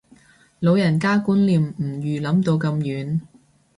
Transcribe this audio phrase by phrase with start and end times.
[0.59, 3.21] 老人家觀念唔預諗到咁遠